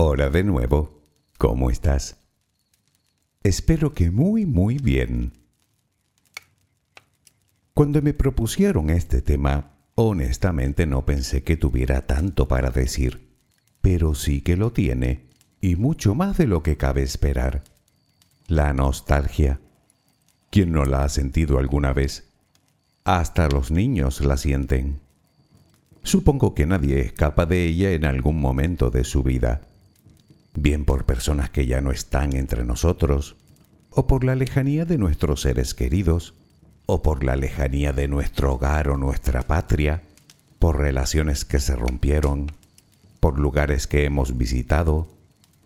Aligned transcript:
Hola 0.00 0.30
de 0.30 0.44
nuevo. 0.44 1.02
¿Cómo 1.38 1.70
estás? 1.70 2.18
Espero 3.42 3.94
que 3.94 4.12
muy, 4.12 4.46
muy 4.46 4.78
bien. 4.78 5.32
Cuando 7.74 8.00
me 8.00 8.14
propusieron 8.14 8.90
este 8.90 9.22
tema, 9.22 9.72
honestamente 9.96 10.86
no 10.86 11.04
pensé 11.04 11.42
que 11.42 11.56
tuviera 11.56 12.06
tanto 12.06 12.46
para 12.46 12.70
decir, 12.70 13.34
pero 13.80 14.14
sí 14.14 14.40
que 14.40 14.56
lo 14.56 14.72
tiene, 14.72 15.30
y 15.60 15.74
mucho 15.74 16.14
más 16.14 16.38
de 16.38 16.46
lo 16.46 16.62
que 16.62 16.76
cabe 16.76 17.02
esperar. 17.02 17.64
La 18.46 18.72
nostalgia. 18.72 19.58
¿Quién 20.52 20.70
no 20.70 20.84
la 20.84 21.02
ha 21.02 21.08
sentido 21.08 21.58
alguna 21.58 21.92
vez? 21.92 22.30
Hasta 23.02 23.48
los 23.48 23.72
niños 23.72 24.20
la 24.20 24.36
sienten. 24.36 25.00
Supongo 26.04 26.54
que 26.54 26.66
nadie 26.66 27.00
escapa 27.00 27.46
de 27.46 27.64
ella 27.64 27.90
en 27.90 28.04
algún 28.04 28.40
momento 28.40 28.90
de 28.90 29.02
su 29.02 29.24
vida, 29.24 29.62
bien 30.62 30.84
por 30.84 31.04
personas 31.04 31.50
que 31.50 31.66
ya 31.66 31.80
no 31.80 31.90
están 31.90 32.34
entre 32.34 32.64
nosotros, 32.64 33.36
o 33.90 34.06
por 34.06 34.24
la 34.24 34.34
lejanía 34.34 34.84
de 34.84 34.98
nuestros 34.98 35.42
seres 35.42 35.74
queridos, 35.74 36.34
o 36.86 37.02
por 37.02 37.24
la 37.24 37.36
lejanía 37.36 37.92
de 37.92 38.08
nuestro 38.08 38.54
hogar 38.54 38.88
o 38.88 38.96
nuestra 38.96 39.42
patria, 39.42 40.02
por 40.58 40.78
relaciones 40.78 41.44
que 41.44 41.60
se 41.60 41.76
rompieron, 41.76 42.52
por 43.20 43.38
lugares 43.38 43.86
que 43.86 44.04
hemos 44.04 44.36
visitado, 44.36 45.08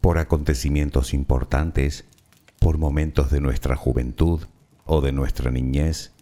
por 0.01 0.19
acontecimientos 0.19 1.15
importantes, 1.15 2.05
por 2.59 2.79
momentos 2.79 3.31
de 3.31 3.41
nuestra 3.41 3.77
juventud 3.77 4.41
o 4.85 5.01
de 5.01 5.13
nuestra 5.13 5.51
niñez, 5.51 6.13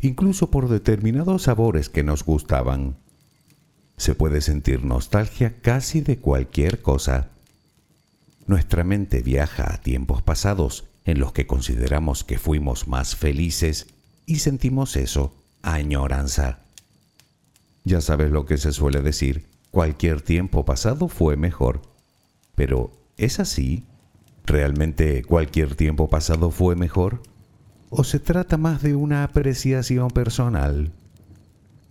incluso 0.00 0.50
por 0.50 0.68
determinados 0.68 1.42
sabores 1.42 1.88
que 1.88 2.02
nos 2.02 2.24
gustaban. 2.24 2.96
Se 3.96 4.14
puede 4.14 4.40
sentir 4.40 4.84
nostalgia 4.84 5.60
casi 5.60 6.00
de 6.00 6.18
cualquier 6.18 6.82
cosa. 6.82 7.30
Nuestra 8.46 8.84
mente 8.84 9.22
viaja 9.22 9.72
a 9.74 9.78
tiempos 9.78 10.22
pasados 10.22 10.84
en 11.04 11.18
los 11.18 11.32
que 11.32 11.46
consideramos 11.46 12.22
que 12.22 12.38
fuimos 12.38 12.86
más 12.86 13.16
felices 13.16 13.88
y 14.24 14.36
sentimos 14.36 14.96
eso, 14.96 15.34
añoranza. 15.62 16.60
Ya 17.84 18.00
sabes 18.00 18.30
lo 18.30 18.46
que 18.46 18.56
se 18.58 18.72
suele 18.72 19.02
decir, 19.02 19.46
cualquier 19.70 20.22
tiempo 20.22 20.64
pasado 20.64 21.08
fue 21.08 21.36
mejor. 21.36 21.82
Pero, 22.54 22.92
¿es 23.16 23.40
así? 23.40 23.84
¿Realmente 24.44 25.22
cualquier 25.24 25.74
tiempo 25.74 26.08
pasado 26.08 26.50
fue 26.50 26.76
mejor? 26.76 27.22
¿O 27.90 28.04
se 28.04 28.18
trata 28.20 28.56
más 28.56 28.82
de 28.82 28.94
una 28.94 29.24
apreciación 29.24 30.10
personal? 30.10 30.92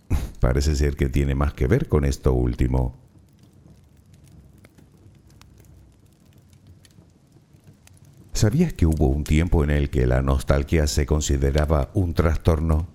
Parece 0.40 0.74
ser 0.76 0.96
que 0.96 1.08
tiene 1.08 1.34
más 1.34 1.52
que 1.54 1.66
ver 1.66 1.88
con 1.88 2.04
esto 2.04 2.32
último. 2.32 3.05
¿Sabías 8.36 8.74
que 8.74 8.84
hubo 8.84 9.06
un 9.06 9.24
tiempo 9.24 9.64
en 9.64 9.70
el 9.70 9.88
que 9.88 10.06
la 10.06 10.20
nostalgia 10.20 10.86
se 10.88 11.06
consideraba 11.06 11.90
un 11.94 12.12
trastorno? 12.12 12.86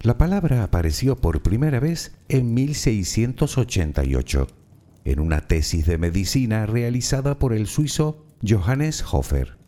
La 0.00 0.16
palabra 0.16 0.62
apareció 0.62 1.16
por 1.16 1.42
primera 1.42 1.78
vez 1.78 2.16
en 2.30 2.54
1688, 2.54 4.46
en 5.04 5.20
una 5.20 5.42
tesis 5.42 5.84
de 5.84 5.98
medicina 5.98 6.64
realizada 6.64 7.38
por 7.38 7.52
el 7.52 7.66
suizo 7.66 8.24
Johannes 8.42 9.04
Hofer, 9.12 9.58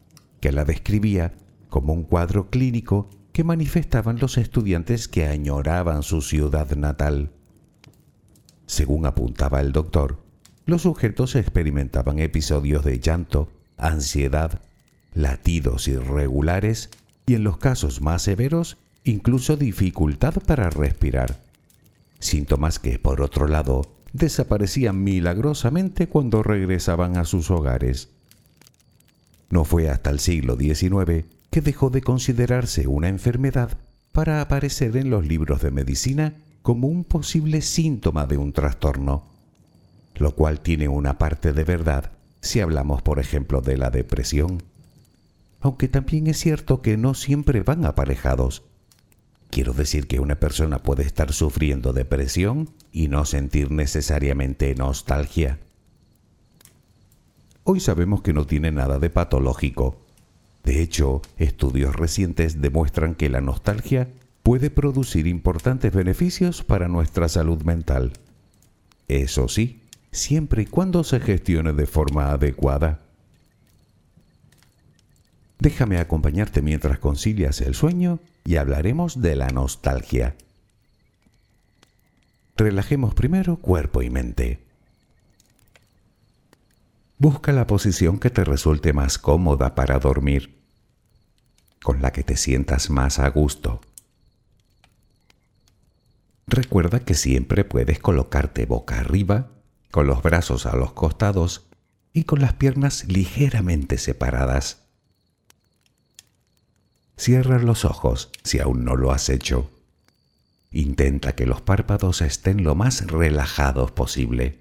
que 0.41 0.52
la 0.52 0.64
describía 0.64 1.34
como 1.68 1.92
un 1.92 2.05
cuadro 2.05 2.48
clínico 2.48 3.11
que 3.33 3.44
manifestaban 3.44 4.18
los 4.18 4.38
estudiantes 4.38 5.06
que 5.06 5.27
añoraban 5.27 6.02
su 6.02 6.22
ciudad 6.22 6.74
natal. 6.77 7.30
Según 8.64 9.05
apuntaba 9.05 9.61
el 9.61 9.72
doctor, 9.72 10.24
los 10.64 10.80
sujetos 10.80 11.36
experimentaban 11.36 12.20
episodios 12.20 12.86
de 12.86 13.00
llanto, 13.00 13.59
ansiedad, 13.81 14.61
latidos 15.14 15.89
irregulares 15.89 16.91
y 17.27 17.35
en 17.35 17.45
los 17.45 17.58
casos 17.58 18.01
más 18.01 18.23
severos 18.23 18.77
incluso 19.05 19.57
dificultad 19.57 20.35
para 20.46 20.70
respirar. 20.70 21.41
Síntomas 22.18 22.79
que, 22.79 22.98
por 22.98 23.23
otro 23.23 23.48
lado, 23.48 23.86
desaparecían 24.13 25.02
milagrosamente 25.02 26.08
cuando 26.08 26.42
regresaban 26.42 27.17
a 27.17 27.24
sus 27.24 27.51
hogares. 27.51 28.11
No 29.48 29.64
fue 29.64 29.89
hasta 29.89 30.11
el 30.11 30.20
siglo 30.20 30.57
XIX 30.57 31.24
que 31.51 31.61
dejó 31.61 31.91
de 31.91 32.02
considerarse 32.02 32.86
una 32.86 33.08
enfermedad 33.08 33.79
para 34.12 34.41
aparecer 34.41 34.97
en 34.97 35.11
los 35.11 35.27
libros 35.27 35.62
de 35.62 35.70
medicina 35.70 36.35
como 36.62 36.89
un 36.89 37.05
posible 37.05 37.62
síntoma 37.62 38.27
de 38.27 38.36
un 38.36 38.52
trastorno, 38.52 39.24
lo 40.17 40.35
cual 40.35 40.61
tiene 40.61 40.89
una 40.89 41.17
parte 41.18 41.52
de 41.52 41.64
verdad 41.64 42.12
si 42.40 42.61
hablamos, 42.61 43.02
por 43.02 43.18
ejemplo, 43.18 43.61
de 43.61 43.77
la 43.77 43.90
depresión, 43.90 44.62
aunque 45.61 45.89
también 45.89 46.27
es 46.27 46.39
cierto 46.39 46.83
que 46.83 46.96
no 46.96 47.14
siempre 47.14 47.62
van 47.62 47.84
aparejados. 47.84 48.62
Quiero 49.51 49.73
decir 49.73 50.06
que 50.06 50.20
una 50.20 50.36
persona 50.36 50.83
puede 50.83 51.02
estar 51.02 51.33
sufriendo 51.33 51.92
depresión 51.92 52.70
y 52.92 53.08
no 53.08 53.24
sentir 53.24 53.70
necesariamente 53.70 54.74
nostalgia. 54.74 55.58
Hoy 57.64 57.80
sabemos 57.80 58.23
que 58.23 58.33
no 58.33 58.46
tiene 58.46 58.73
nada 58.73 58.98
de 58.98 59.11
patológico, 59.11 59.98
de 60.64 60.83
hecho, 60.83 61.23
estudios 61.39 61.96
recientes 61.96 62.61
demuestran 62.61 63.14
que 63.14 63.30
la 63.30 63.40
nostalgia 63.40 64.08
puede 64.42 64.70
producir 64.70 65.27
importantes 65.27 65.92
beneficios 65.92 66.62
para 66.62 66.89
nuestra 66.89 67.29
salud 67.29 67.62
mental. 67.62 68.12
Eso 69.08 69.48
sí, 69.48 69.83
siempre 70.13 70.63
y 70.63 70.67
cuando 70.67 71.05
se 71.05 71.21
gestione 71.21 71.73
de 71.73 71.87
forma 71.87 72.31
adecuada. 72.31 73.01
Déjame 75.59 75.98
acompañarte 75.98 76.63
mientras 76.63 76.98
concilias 76.98 77.61
el 77.61 77.75
sueño 77.75 78.19
y 78.45 78.57
hablaremos 78.57 79.21
de 79.21 79.37
la 79.37 79.48
nostalgia. 79.48 80.35
Relajemos 82.57 83.15
primero 83.15 83.57
cuerpo 83.57 84.03
y 84.03 84.11
mente. 84.11 84.61
Busca 87.19 87.53
la 87.53 87.67
posición 87.67 88.19
que 88.19 88.31
te 88.31 88.45
resulte 88.45 88.95
más 88.95 89.19
cómoda 89.19 89.75
para 89.75 89.98
dormir, 89.98 90.59
con 91.83 92.01
la 92.01 92.13
que 92.13 92.23
te 92.23 92.37
sientas 92.37 92.89
más 92.89 93.19
a 93.19 93.29
gusto. 93.29 93.83
Recuerda 96.47 97.01
que 97.01 97.15
siempre 97.15 97.65
puedes 97.65 97.98
colocarte 97.98 98.65
boca 98.65 98.98
arriba, 98.98 99.51
con 99.90 100.06
los 100.06 100.23
brazos 100.23 100.67
a 100.67 100.77
los 100.77 100.92
costados 100.92 101.67
y 102.12 102.24
con 102.24 102.40
las 102.40 102.55
piernas 102.55 103.05
ligeramente 103.05 103.98
separadas. 103.98 104.78
Cierra 107.17 107.58
los 107.58 107.84
ojos 107.84 108.30
si 108.45 108.61
aún 108.61 108.84
no 108.84 108.96
lo 108.96 109.12
has 109.12 109.29
hecho. 109.29 109.70
Intenta 110.73 111.34
que 111.34 111.46
los 111.46 111.61
párpados 111.61 112.23
estén 112.23 112.64
lo 112.64 112.74
más 112.74 113.06
relajados 113.06 113.90
posible. 113.90 114.58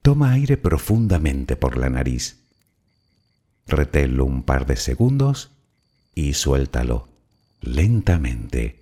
Toma 0.00 0.32
aire 0.32 0.56
profundamente 0.56 1.54
por 1.54 1.78
la 1.78 1.88
nariz. 1.88 2.40
Reténlo 3.68 4.24
un 4.24 4.42
par 4.42 4.66
de 4.66 4.76
segundos 4.76 5.50
y 6.14 6.34
suéltalo 6.34 7.08
lentamente. 7.60 8.81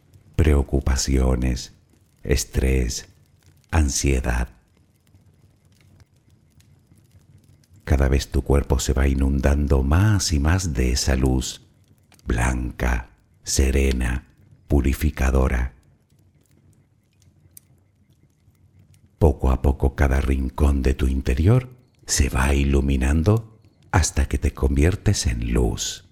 preocupaciones, 0.41 1.71
estrés, 2.23 3.09
ansiedad. 3.69 4.47
Cada 7.83 8.09
vez 8.09 8.29
tu 8.29 8.41
cuerpo 8.41 8.79
se 8.79 8.93
va 8.93 9.07
inundando 9.07 9.83
más 9.83 10.33
y 10.33 10.39
más 10.39 10.73
de 10.73 10.93
esa 10.93 11.15
luz, 11.15 11.61
blanca, 12.25 13.11
serena, 13.43 14.29
purificadora. 14.67 15.75
Poco 19.19 19.51
a 19.51 19.61
poco 19.61 19.93
cada 19.93 20.21
rincón 20.21 20.81
de 20.81 20.95
tu 20.95 21.05
interior 21.05 21.69
se 22.07 22.29
va 22.29 22.55
iluminando 22.55 23.59
hasta 23.91 24.27
que 24.27 24.39
te 24.39 24.55
conviertes 24.55 25.27
en 25.27 25.53
luz. 25.53 26.10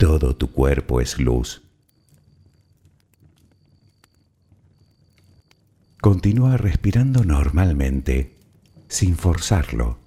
Todo 0.00 0.34
tu 0.34 0.50
cuerpo 0.50 1.02
es 1.02 1.18
luz. 1.18 1.60
Continúa 6.00 6.56
respirando 6.56 7.22
normalmente, 7.22 8.34
sin 8.88 9.14
forzarlo, 9.14 9.98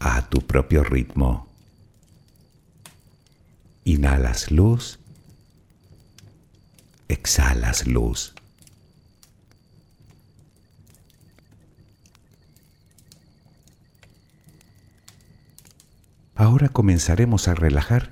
a 0.00 0.28
tu 0.28 0.40
propio 0.40 0.82
ritmo. 0.82 1.46
Inhalas 3.84 4.50
luz, 4.50 4.98
exhalas 7.06 7.86
luz. 7.86 8.34
Ahora 16.34 16.70
comenzaremos 16.70 17.46
a 17.46 17.54
relajar 17.54 18.11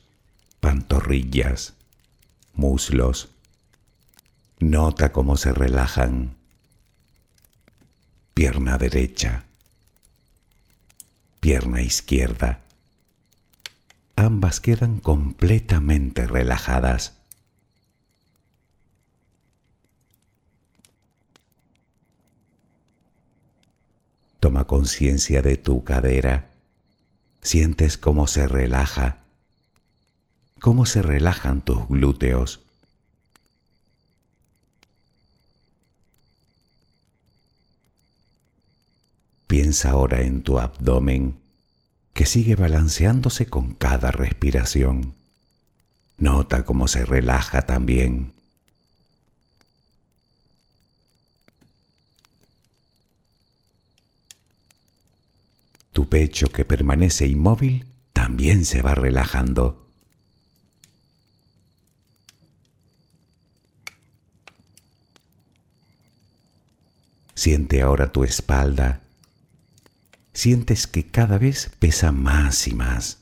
pantorrillas, 0.61 1.73
muslos. 2.53 3.29
Nota 4.59 5.11
cómo 5.11 5.35
se 5.35 5.51
relajan. 5.51 6.35
Pierna 8.33 8.77
derecha, 8.77 9.43
pierna 11.41 11.81
izquierda. 11.81 12.61
Ambas 14.15 14.61
quedan 14.61 14.99
completamente 14.99 16.27
relajadas. 16.27 17.13
Toma 24.39 24.65
conciencia 24.65 25.41
de 25.41 25.57
tu 25.57 25.83
cadera. 25.83 26.49
Sientes 27.41 27.97
cómo 27.97 28.27
se 28.27 28.47
relaja 28.47 29.20
cómo 30.61 30.85
se 30.85 31.01
relajan 31.01 31.61
tus 31.61 31.87
glúteos. 31.87 32.59
Piensa 39.47 39.89
ahora 39.89 40.21
en 40.21 40.43
tu 40.43 40.59
abdomen 40.59 41.39
que 42.13 42.27
sigue 42.27 42.55
balanceándose 42.55 43.47
con 43.47 43.73
cada 43.73 44.11
respiración. 44.11 45.15
Nota 46.17 46.63
cómo 46.63 46.87
se 46.87 47.05
relaja 47.05 47.63
también. 47.63 48.31
Tu 55.91 56.07
pecho 56.07 56.49
que 56.49 56.65
permanece 56.65 57.25
inmóvil 57.25 57.87
también 58.13 58.63
se 58.63 58.83
va 58.83 58.93
relajando. 58.93 59.90
Siente 67.41 67.81
ahora 67.81 68.11
tu 68.11 68.23
espalda. 68.23 69.01
Sientes 70.31 70.85
que 70.85 71.07
cada 71.07 71.39
vez 71.39 71.71
pesa 71.79 72.11
más 72.11 72.67
y 72.67 72.75
más. 72.75 73.17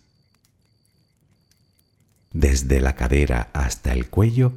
Desde 2.33 2.81
la 2.81 2.97
cadera 2.97 3.49
hasta 3.53 3.93
el 3.93 4.09
cuello, 4.09 4.51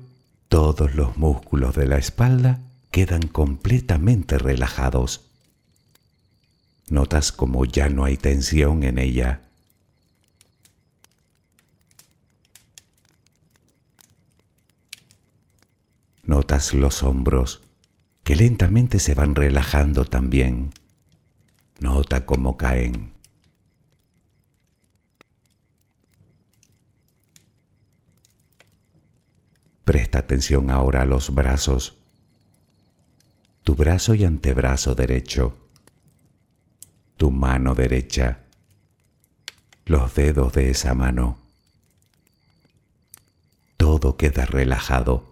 todos 0.48 0.96
los 0.96 1.16
músculos 1.16 1.76
de 1.76 1.86
la 1.86 1.96
espalda 1.96 2.58
quedan 2.90 3.28
completamente 3.28 4.36
relajados. 4.36 5.26
Notas 6.88 7.30
como 7.30 7.64
ya 7.64 7.88
no 7.88 8.04
hay 8.04 8.16
tensión 8.16 8.82
en 8.82 8.98
ella. 8.98 9.42
Notas 16.24 16.74
los 16.74 17.04
hombros, 17.04 17.62
que 18.22 18.36
lentamente 18.36 18.98
se 18.98 19.14
van 19.14 19.34
relajando 19.34 20.04
también. 20.04 20.72
Nota 21.80 22.24
cómo 22.24 22.56
caen. 22.56 23.12
Presta 29.84 30.20
atención 30.20 30.70
ahora 30.70 31.02
a 31.02 31.06
los 31.06 31.34
brazos. 31.34 31.96
Tu 33.64 33.74
brazo 33.74 34.14
y 34.14 34.24
antebrazo 34.24 34.94
derecho. 34.94 35.58
Tu 37.16 37.32
mano 37.32 37.74
derecha. 37.74 38.44
Los 39.84 40.14
dedos 40.14 40.52
de 40.52 40.70
esa 40.70 40.94
mano. 40.94 41.38
Todo 43.76 44.16
queda 44.16 44.46
relajado 44.46 45.31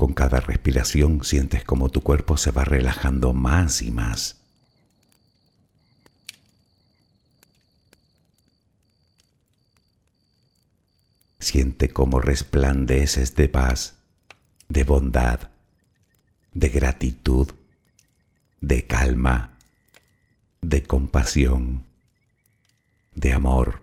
Con 0.00 0.14
cada 0.14 0.40
respiración 0.40 1.24
sientes 1.24 1.62
como 1.62 1.90
tu 1.90 2.00
cuerpo 2.00 2.38
se 2.38 2.52
va 2.52 2.64
relajando 2.64 3.34
más 3.34 3.82
y 3.82 3.90
más. 3.90 4.40
Siente 11.38 11.90
cómo 11.90 12.18
resplandeces 12.18 13.34
de 13.34 13.50
paz, 13.50 13.98
de 14.70 14.84
bondad, 14.84 15.50
de 16.54 16.70
gratitud, 16.70 17.50
de 18.62 18.86
calma, 18.86 19.58
de 20.62 20.82
compasión, 20.82 21.84
de 23.14 23.34
amor. 23.34 23.82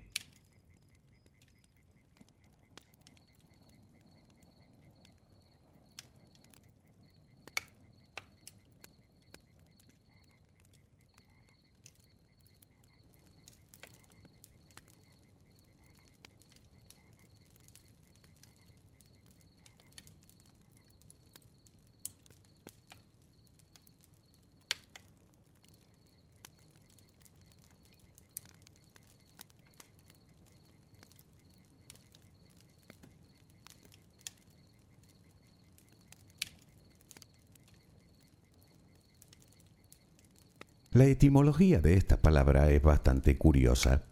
La 40.93 41.05
etimología 41.05 41.79
de 41.79 41.93
esta 41.93 42.17
palabra 42.17 42.69
es 42.69 42.81
bastante 42.81 43.37
curiosa. 43.37 44.03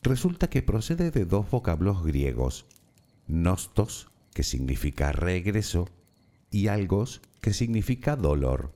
Resulta 0.00 0.48
que 0.48 0.62
procede 0.62 1.10
de 1.10 1.24
dos 1.24 1.50
vocablos 1.50 2.04
griegos, 2.04 2.66
nostos, 3.26 4.12
que 4.32 4.44
significa 4.44 5.10
regreso, 5.10 5.88
y 6.52 6.68
algos, 6.68 7.20
que 7.40 7.52
significa 7.52 8.14
dolor. 8.14 8.72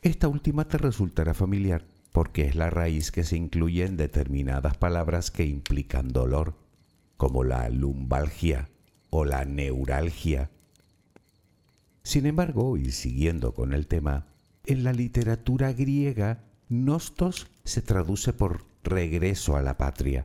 Esta 0.00 0.28
última 0.28 0.66
te 0.66 0.78
resultará 0.78 1.34
familiar 1.34 1.84
porque 2.10 2.46
es 2.46 2.54
la 2.54 2.70
raíz 2.70 3.10
que 3.12 3.22
se 3.22 3.36
incluye 3.36 3.84
en 3.84 3.98
determinadas 3.98 4.78
palabras 4.78 5.30
que 5.30 5.44
implican 5.44 6.08
dolor, 6.08 6.54
como 7.18 7.44
la 7.44 7.68
lumbalgia 7.68 8.70
o 9.10 9.26
la 9.26 9.44
neuralgia. 9.44 10.48
Sin 12.02 12.24
embargo, 12.24 12.78
y 12.78 12.92
siguiendo 12.92 13.52
con 13.52 13.74
el 13.74 13.86
tema, 13.86 14.29
en 14.64 14.84
la 14.84 14.92
literatura 14.92 15.72
griega, 15.72 16.44
nostos 16.68 17.48
se 17.64 17.82
traduce 17.82 18.32
por 18.32 18.64
regreso 18.82 19.56
a 19.56 19.62
la 19.62 19.76
patria, 19.76 20.24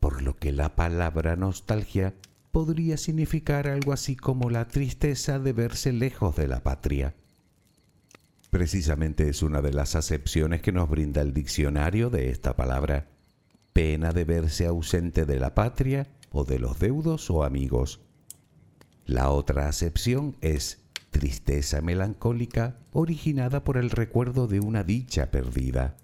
por 0.00 0.22
lo 0.22 0.36
que 0.36 0.52
la 0.52 0.76
palabra 0.76 1.36
nostalgia 1.36 2.14
podría 2.52 2.96
significar 2.96 3.66
algo 3.66 3.92
así 3.92 4.14
como 4.14 4.48
la 4.48 4.68
tristeza 4.68 5.38
de 5.38 5.52
verse 5.52 5.92
lejos 5.92 6.36
de 6.36 6.46
la 6.46 6.62
patria. 6.62 7.14
Precisamente 8.50 9.28
es 9.28 9.42
una 9.42 9.60
de 9.60 9.72
las 9.72 9.96
acepciones 9.96 10.62
que 10.62 10.70
nos 10.70 10.88
brinda 10.88 11.20
el 11.20 11.34
diccionario 11.34 12.10
de 12.10 12.30
esta 12.30 12.54
palabra, 12.54 13.08
pena 13.72 14.12
de 14.12 14.24
verse 14.24 14.66
ausente 14.66 15.26
de 15.26 15.40
la 15.40 15.54
patria 15.56 16.06
o 16.30 16.44
de 16.44 16.60
los 16.60 16.78
deudos 16.78 17.28
o 17.30 17.42
amigos. 17.42 18.00
La 19.06 19.30
otra 19.30 19.68
acepción 19.68 20.36
es 20.40 20.83
tristeza 21.14 21.80
melancólica 21.80 22.76
originada 22.92 23.62
por 23.62 23.76
el 23.76 23.90
recuerdo 23.90 24.48
de 24.48 24.58
una 24.58 24.82
dicha 24.82 25.30
perdida. 25.30 25.96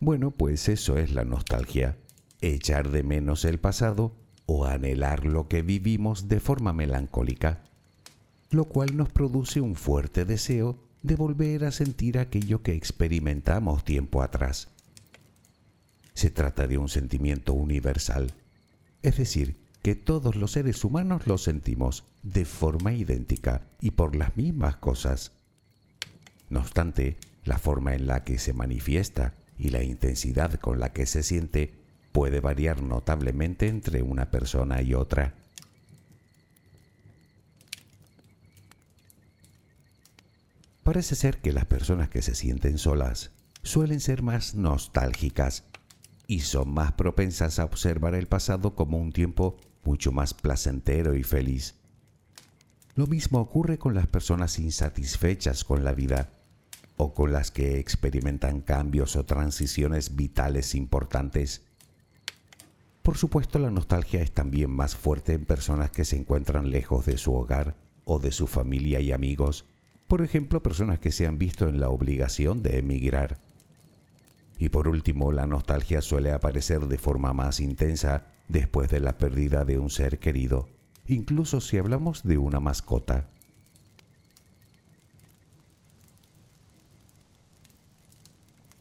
Bueno, 0.00 0.32
pues 0.32 0.68
eso 0.68 0.98
es 0.98 1.12
la 1.12 1.24
nostalgia, 1.24 1.96
echar 2.40 2.90
de 2.90 3.04
menos 3.04 3.44
el 3.44 3.60
pasado 3.60 4.16
o 4.46 4.66
anhelar 4.66 5.24
lo 5.24 5.46
que 5.46 5.62
vivimos 5.62 6.26
de 6.26 6.40
forma 6.40 6.72
melancólica, 6.72 7.62
lo 8.50 8.64
cual 8.64 8.96
nos 8.96 9.10
produce 9.10 9.60
un 9.60 9.76
fuerte 9.76 10.24
deseo 10.24 10.76
de 11.02 11.14
volver 11.14 11.64
a 11.64 11.70
sentir 11.70 12.18
aquello 12.18 12.64
que 12.64 12.74
experimentamos 12.74 13.84
tiempo 13.84 14.22
atrás. 14.22 14.70
Se 16.14 16.30
trata 16.30 16.66
de 16.66 16.78
un 16.78 16.88
sentimiento 16.88 17.52
universal, 17.52 18.34
es 19.02 19.18
decir, 19.18 19.63
que 19.84 19.94
todos 19.94 20.34
los 20.34 20.52
seres 20.52 20.82
humanos 20.82 21.26
lo 21.26 21.36
sentimos 21.36 22.04
de 22.22 22.46
forma 22.46 22.94
idéntica 22.94 23.66
y 23.82 23.90
por 23.90 24.16
las 24.16 24.34
mismas 24.34 24.76
cosas. 24.76 25.32
No 26.48 26.60
obstante, 26.60 27.18
la 27.44 27.58
forma 27.58 27.94
en 27.94 28.06
la 28.06 28.24
que 28.24 28.38
se 28.38 28.54
manifiesta 28.54 29.34
y 29.58 29.68
la 29.68 29.82
intensidad 29.82 30.54
con 30.54 30.80
la 30.80 30.94
que 30.94 31.04
se 31.04 31.22
siente 31.22 31.74
puede 32.12 32.40
variar 32.40 32.82
notablemente 32.82 33.68
entre 33.68 34.00
una 34.00 34.30
persona 34.30 34.80
y 34.80 34.94
otra. 34.94 35.34
Parece 40.82 41.14
ser 41.14 41.42
que 41.42 41.52
las 41.52 41.66
personas 41.66 42.08
que 42.08 42.22
se 42.22 42.34
sienten 42.34 42.78
solas 42.78 43.32
suelen 43.62 44.00
ser 44.00 44.22
más 44.22 44.54
nostálgicas 44.54 45.64
y 46.26 46.40
son 46.40 46.72
más 46.72 46.92
propensas 46.92 47.58
a 47.58 47.66
observar 47.66 48.14
el 48.14 48.28
pasado 48.28 48.74
como 48.74 48.96
un 48.96 49.12
tiempo 49.12 49.58
mucho 49.84 50.12
más 50.12 50.34
placentero 50.34 51.14
y 51.14 51.22
feliz. 51.22 51.74
Lo 52.94 53.06
mismo 53.06 53.40
ocurre 53.40 53.78
con 53.78 53.94
las 53.94 54.06
personas 54.06 54.58
insatisfechas 54.58 55.64
con 55.64 55.84
la 55.84 55.92
vida 55.92 56.30
o 56.96 57.12
con 57.12 57.32
las 57.32 57.50
que 57.50 57.78
experimentan 57.78 58.60
cambios 58.60 59.16
o 59.16 59.24
transiciones 59.24 60.14
vitales 60.14 60.74
importantes. 60.74 61.62
Por 63.02 63.18
supuesto, 63.18 63.58
la 63.58 63.70
nostalgia 63.70 64.22
es 64.22 64.32
también 64.32 64.70
más 64.70 64.94
fuerte 64.96 65.34
en 65.34 65.44
personas 65.44 65.90
que 65.90 66.04
se 66.04 66.16
encuentran 66.16 66.70
lejos 66.70 67.04
de 67.04 67.18
su 67.18 67.34
hogar 67.34 67.76
o 68.04 68.18
de 68.18 68.30
su 68.30 68.46
familia 68.46 69.00
y 69.00 69.12
amigos, 69.12 69.66
por 70.06 70.22
ejemplo, 70.22 70.62
personas 70.62 70.98
que 71.00 71.12
se 71.12 71.26
han 71.26 71.38
visto 71.38 71.68
en 71.68 71.80
la 71.80 71.88
obligación 71.88 72.62
de 72.62 72.78
emigrar. 72.78 73.38
Y 74.58 74.68
por 74.68 74.86
último, 74.86 75.32
la 75.32 75.46
nostalgia 75.46 76.00
suele 76.00 76.30
aparecer 76.30 76.86
de 76.86 76.98
forma 76.98 77.32
más 77.32 77.58
intensa 77.60 78.26
después 78.48 78.90
de 78.90 79.00
la 79.00 79.18
pérdida 79.18 79.64
de 79.64 79.78
un 79.78 79.90
ser 79.90 80.18
querido, 80.18 80.68
incluso 81.06 81.60
si 81.60 81.78
hablamos 81.78 82.22
de 82.22 82.38
una 82.38 82.60
mascota. 82.60 83.28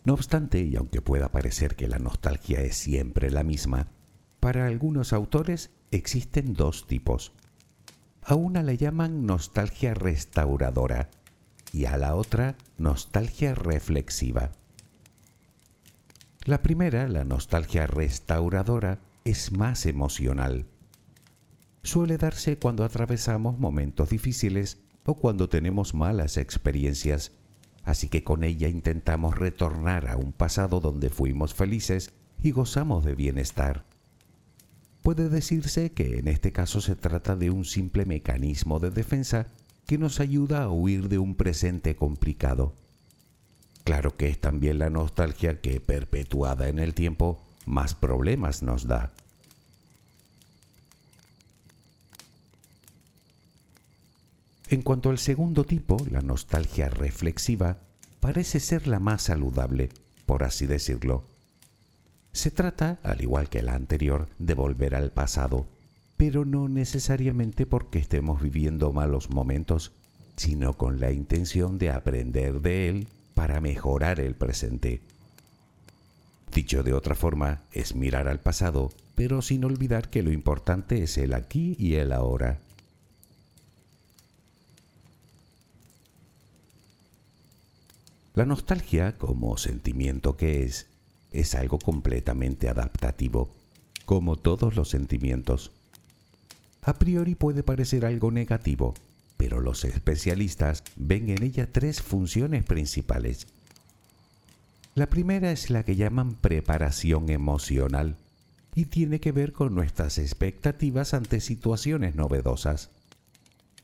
No 0.05 0.13
obstante, 0.13 0.61
y 0.61 0.75
aunque 0.75 1.01
pueda 1.01 1.31
parecer 1.31 1.75
que 1.75 1.87
la 1.87 1.99
nostalgia 1.99 2.61
es 2.61 2.75
siempre 2.75 3.31
la 3.31 3.43
misma, 3.43 3.87
para 4.41 4.67
algunos 4.67 5.13
autores 5.13 5.71
existen 5.91 6.53
dos 6.53 6.85
tipos. 6.87 7.31
A 8.21 8.35
una 8.35 8.63
la 8.63 8.73
llaman 8.73 9.25
nostalgia 9.25 9.93
restauradora 9.93 11.09
y 11.71 11.85
a 11.85 11.97
la 11.97 12.15
otra 12.15 12.55
nostalgia 12.77 13.55
reflexiva. 13.55 14.51
La 16.43 16.61
primera, 16.61 17.07
la 17.07 17.23
nostalgia 17.23 17.87
restauradora, 17.87 18.99
es 19.23 19.51
más 19.51 19.85
emocional. 19.85 20.65
Suele 21.83 22.17
darse 22.17 22.57
cuando 22.57 22.83
atravesamos 22.83 23.59
momentos 23.59 24.09
difíciles 24.09 24.77
o 25.05 25.15
cuando 25.15 25.49
tenemos 25.49 25.93
malas 25.93 26.37
experiencias, 26.37 27.31
así 27.83 28.07
que 28.07 28.23
con 28.23 28.43
ella 28.43 28.69
intentamos 28.69 29.37
retornar 29.37 30.07
a 30.07 30.15
un 30.15 30.31
pasado 30.31 30.79
donde 30.79 31.09
fuimos 31.09 31.53
felices 31.53 32.13
y 32.41 32.51
gozamos 32.51 33.03
de 33.03 33.15
bienestar. 33.15 33.85
Puede 35.01 35.27
decirse 35.27 35.91
que 35.91 36.19
en 36.19 36.29
este 36.29 36.53
caso 36.53 36.79
se 36.79 36.95
trata 36.95 37.35
de 37.35 37.49
un 37.49 37.65
simple 37.65 38.05
mecanismo 38.05 38.79
de 38.79 38.89
defensa 38.89 39.47
que 39.85 39.97
nos 39.97 40.21
ayuda 40.21 40.63
a 40.63 40.69
huir 40.69 41.09
de 41.09 41.17
un 41.17 41.35
presente 41.35 41.95
complicado. 41.97 42.73
Claro 43.83 44.15
que 44.15 44.29
es 44.29 44.39
también 44.39 44.79
la 44.79 44.89
nostalgia 44.89 45.59
que, 45.59 45.81
perpetuada 45.81 46.69
en 46.69 46.79
el 46.79 46.93
tiempo, 46.93 47.41
más 47.65 47.95
problemas 47.95 48.63
nos 48.63 48.87
da. 48.87 49.11
En 54.69 54.81
cuanto 54.81 55.09
al 55.09 55.19
segundo 55.19 55.65
tipo, 55.65 55.97
la 56.09 56.21
nostalgia 56.21 56.89
reflexiva, 56.89 57.77
parece 58.19 58.59
ser 58.59 58.87
la 58.87 58.99
más 58.99 59.21
saludable, 59.23 59.89
por 60.25 60.43
así 60.43 60.65
decirlo. 60.65 61.27
Se 62.31 62.49
trata, 62.49 62.99
al 63.03 63.21
igual 63.21 63.49
que 63.49 63.61
la 63.61 63.75
anterior, 63.75 64.29
de 64.39 64.55
volver 64.55 64.95
al 64.95 65.11
pasado, 65.11 65.67
pero 66.17 66.45
no 66.45 66.69
necesariamente 66.69 67.67
porque 67.67 67.99
estemos 67.99 68.41
viviendo 68.41 68.91
malos 68.91 69.29
momentos, 69.29 69.91
sino 70.37 70.73
con 70.73 70.99
la 70.99 71.11
intención 71.11 71.77
de 71.77 71.91
aprender 71.91 72.61
de 72.61 72.89
él 72.89 73.07
para 73.35 73.61
mejorar 73.61 74.19
el 74.19 74.35
presente. 74.35 75.01
Dicho 76.53 76.83
de 76.83 76.93
otra 76.93 77.15
forma, 77.15 77.63
es 77.71 77.95
mirar 77.95 78.27
al 78.27 78.39
pasado, 78.39 78.91
pero 79.15 79.41
sin 79.41 79.65
olvidar 79.65 80.09
que 80.09 80.21
lo 80.21 80.31
importante 80.31 81.01
es 81.01 81.17
el 81.17 81.33
aquí 81.33 81.75
y 81.79 81.95
el 81.95 82.11
ahora. 82.11 82.59
La 88.35 88.45
nostalgia, 88.45 89.17
como 89.17 89.57
sentimiento 89.57 90.37
que 90.37 90.63
es, 90.63 90.87
es 91.31 91.55
algo 91.55 91.79
completamente 91.79 92.69
adaptativo, 92.69 93.49
como 94.05 94.35
todos 94.35 94.75
los 94.75 94.89
sentimientos. 94.89 95.71
A 96.83 96.93
priori 96.95 97.33
puede 97.35 97.63
parecer 97.63 98.05
algo 98.05 98.31
negativo, 98.31 98.93
pero 99.37 99.59
los 99.59 99.83
especialistas 99.83 100.83
ven 100.95 101.29
en 101.29 101.43
ella 101.43 101.71
tres 101.71 102.01
funciones 102.01 102.63
principales. 102.63 103.47
La 104.95 105.09
primera 105.09 105.51
es 105.51 105.71
la 105.71 105.83
que 105.83 105.95
llaman 105.95 106.35
preparación 106.35 107.31
emocional 107.31 108.17
y 108.75 108.85
tiene 108.85 109.19
que 109.19 109.31
ver 109.31 109.51
con 109.51 109.73
nuestras 109.73 110.19
expectativas 110.19 111.15
ante 111.15 111.39
situaciones 111.39 112.13
novedosas. 112.13 112.91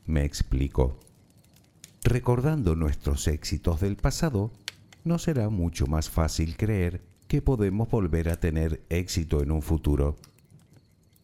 Me 0.06 0.24
explico. 0.24 1.00
Recordando 2.04 2.76
nuestros 2.76 3.26
éxitos 3.26 3.80
del 3.80 3.96
pasado, 3.96 4.52
nos 5.02 5.24
será 5.24 5.48
mucho 5.48 5.88
más 5.88 6.10
fácil 6.10 6.56
creer 6.56 7.02
que 7.26 7.42
podemos 7.42 7.90
volver 7.90 8.28
a 8.28 8.38
tener 8.38 8.80
éxito 8.88 9.42
en 9.42 9.50
un 9.50 9.62
futuro. 9.62 10.16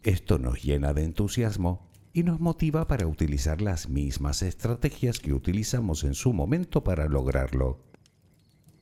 Esto 0.03 0.39
nos 0.39 0.65
llena 0.65 0.95
de 0.95 1.05
entusiasmo 1.05 1.89
y 2.13 2.25
nos 2.25 2.41
motiva 2.41 2.89
para 2.89 3.07
utilizar 3.07 3.63
las 3.63 3.89
mismas 3.89 4.43
estrategias 4.43 5.21
que 5.21 5.33
utilizamos 5.33 6.03
en 6.03 6.15
su 6.15 6.33
momento 6.33 6.83
para 6.83 7.09
lograrlo. 7.09 7.87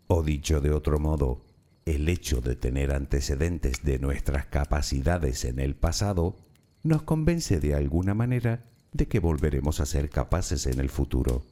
O 0.07 0.23
dicho 0.23 0.61
de 0.61 0.71
otro 0.71 0.99
modo, 0.99 1.41
el 1.87 2.09
hecho 2.09 2.41
de 2.41 2.57
tener 2.57 2.93
antecedentes 2.93 3.83
de 3.83 3.99
nuestras 3.99 4.47
capacidades 4.47 5.45
en 5.45 5.59
el 5.59 5.75
pasado 5.75 6.37
nos 6.83 7.03
convence 7.03 7.61
de 7.61 7.75
alguna 7.75 8.15
manera 8.15 8.65
de 8.93 9.09
que 9.09 9.19
volveremos 9.19 9.81
a 9.81 9.87
ser 9.87 10.11
capaces 10.11 10.67
en 10.67 10.81
el 10.81 10.91
futuro. 10.91 11.43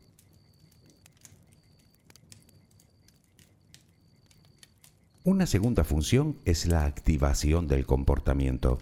Una 5.25 5.47
segunda 5.47 5.85
función 5.85 6.37
es 6.44 6.66
la 6.66 6.85
activación 6.85 7.68
del 7.68 7.87
comportamiento. 7.87 8.78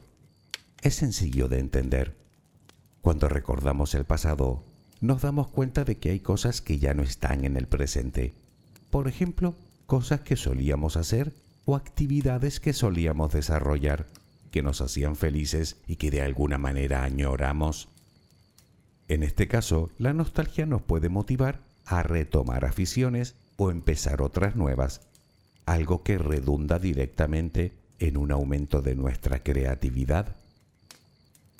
Es 0.80 0.94
sencillo 0.94 1.48
de 1.48 1.58
entender. 1.58 2.16
Cuando 3.02 3.28
recordamos 3.28 3.94
el 3.94 4.04
pasado, 4.04 4.64
nos 5.00 5.22
damos 5.22 5.48
cuenta 5.48 5.84
de 5.84 5.98
que 5.98 6.10
hay 6.10 6.20
cosas 6.20 6.60
que 6.60 6.78
ya 6.78 6.94
no 6.94 7.02
están 7.02 7.44
en 7.44 7.56
el 7.56 7.66
presente. 7.66 8.34
Por 8.90 9.08
ejemplo, 9.08 9.54
cosas 9.86 10.20
que 10.20 10.36
solíamos 10.36 10.96
hacer 10.96 11.32
o 11.64 11.76
actividades 11.76 12.60
que 12.60 12.72
solíamos 12.72 13.32
desarrollar, 13.32 14.06
que 14.50 14.62
nos 14.62 14.80
hacían 14.80 15.16
felices 15.16 15.76
y 15.86 15.96
que 15.96 16.10
de 16.10 16.22
alguna 16.22 16.58
manera 16.58 17.04
añoramos. 17.04 17.88
En 19.08 19.22
este 19.22 19.48
caso, 19.48 19.90
la 19.98 20.12
nostalgia 20.12 20.66
nos 20.66 20.82
puede 20.82 21.08
motivar 21.08 21.60
a 21.84 22.02
retomar 22.02 22.64
aficiones 22.64 23.34
o 23.56 23.70
empezar 23.70 24.22
otras 24.22 24.56
nuevas 24.56 25.00
algo 25.70 26.02
que 26.02 26.18
redunda 26.18 26.78
directamente 26.78 27.72
en 28.00 28.16
un 28.16 28.32
aumento 28.32 28.82
de 28.82 28.96
nuestra 28.96 29.42
creatividad. 29.42 30.36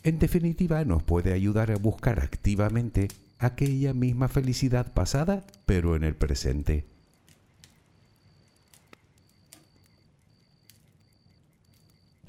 En 0.03 0.19
definitiva, 0.19 0.85
nos 0.85 1.03
puede 1.05 1.33
ayudar 1.33 1.71
a 1.71 1.77
buscar 1.77 2.19
activamente 2.19 3.09
aquella 3.39 3.95
misma 3.95 4.29
felicidad 4.29 4.93
pasada, 4.93 5.45
pero 5.65 5.95
en 5.95 6.03
el 6.03 6.17
presente. 6.17 6.87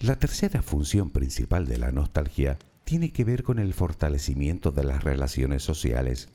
La 0.02 0.16
tercera 0.16 0.64
función 0.64 1.12
principal 1.12 1.68
de 1.68 1.78
la 1.78 1.92
nostalgia 1.92 2.58
tiene 2.86 3.12
que 3.12 3.24
ver 3.24 3.44
con 3.44 3.60
el 3.60 3.72
fortalecimiento 3.72 4.72
de 4.72 4.84
las 4.84 5.04
relaciones 5.04 5.62
sociales. 5.62 6.30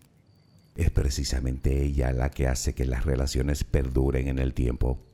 Es 0.76 0.92
precisamente 0.92 1.82
ella 1.82 2.12
la 2.12 2.30
que 2.30 2.46
hace 2.46 2.76
que 2.76 2.86
las 2.86 3.04
relaciones 3.04 3.64
perduren 3.64 4.28
en 4.28 4.38
el 4.38 4.54
tiempo. 4.54 5.04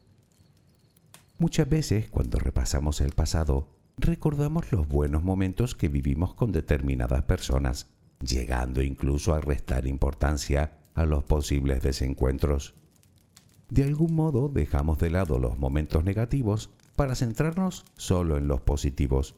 Muchas 1.38 1.66
veces, 1.66 2.10
cuando 2.10 2.38
repasamos 2.38 3.00
el 3.00 3.12
pasado, 3.12 3.70
recordamos 3.96 4.70
los 4.70 4.86
buenos 4.86 5.22
momentos 5.22 5.74
que 5.74 5.88
vivimos 5.88 6.34
con 6.34 6.52
determinadas 6.52 7.22
personas, 7.22 7.86
llegando 8.20 8.82
incluso 8.82 9.32
a 9.32 9.40
restar 9.40 9.86
importancia 9.86 10.76
a 10.94 11.06
los 11.06 11.24
posibles 11.24 11.82
desencuentros. 11.82 12.74
De 13.70 13.84
algún 13.84 14.14
modo 14.14 14.50
dejamos 14.50 14.98
de 14.98 15.08
lado 15.08 15.38
los 15.38 15.58
momentos 15.58 16.04
negativos 16.04 16.68
para 16.96 17.14
centrarnos 17.14 17.84
solo 17.96 18.36
en 18.36 18.48
los 18.48 18.60
positivos. 18.60 19.34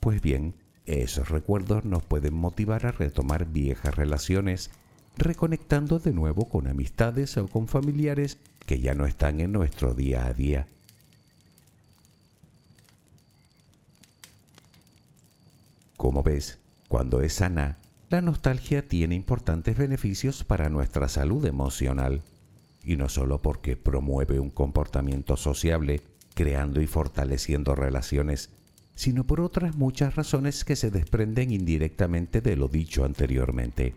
Pues 0.00 0.20
bien, 0.20 0.54
esos 0.86 1.28
recuerdos 1.28 1.84
nos 1.84 2.02
pueden 2.02 2.34
motivar 2.34 2.86
a 2.86 2.92
retomar 2.92 3.46
viejas 3.46 3.94
relaciones, 3.94 4.70
reconectando 5.16 5.98
de 5.98 6.12
nuevo 6.12 6.48
con 6.48 6.66
amistades 6.66 7.36
o 7.36 7.46
con 7.48 7.68
familiares 7.68 8.38
que 8.66 8.80
ya 8.80 8.94
no 8.94 9.06
están 9.06 9.40
en 9.40 9.52
nuestro 9.52 9.94
día 9.94 10.26
a 10.26 10.32
día. 10.32 10.66
Como 15.96 16.22
ves, 16.22 16.58
cuando 16.88 17.22
es 17.22 17.34
sana, 17.34 17.78
la 18.08 18.22
nostalgia 18.22 18.86
tiene 18.86 19.14
importantes 19.14 19.76
beneficios 19.76 20.44
para 20.44 20.70
nuestra 20.70 21.08
salud 21.08 21.44
emocional, 21.44 22.22
y 22.84 22.96
no 22.96 23.08
solo 23.08 23.42
porque 23.42 23.76
promueve 23.76 24.38
un 24.38 24.48
comportamiento 24.48 25.36
sociable, 25.36 26.00
creando 26.38 26.80
y 26.80 26.86
fortaleciendo 26.86 27.74
relaciones, 27.74 28.50
sino 28.94 29.26
por 29.26 29.40
otras 29.40 29.74
muchas 29.74 30.14
razones 30.14 30.64
que 30.64 30.76
se 30.76 30.92
desprenden 30.92 31.50
indirectamente 31.50 32.40
de 32.40 32.54
lo 32.54 32.68
dicho 32.68 33.04
anteriormente. 33.04 33.96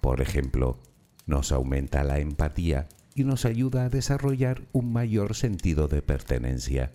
Por 0.00 0.22
ejemplo, 0.22 0.78
nos 1.26 1.52
aumenta 1.52 2.02
la 2.02 2.18
empatía 2.18 2.88
y 3.14 3.24
nos 3.24 3.44
ayuda 3.44 3.84
a 3.84 3.88
desarrollar 3.90 4.62
un 4.72 4.90
mayor 4.90 5.34
sentido 5.34 5.86
de 5.86 6.00
pertenencia. 6.00 6.92